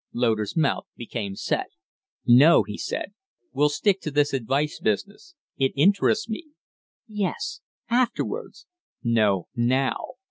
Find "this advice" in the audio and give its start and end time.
4.09-4.79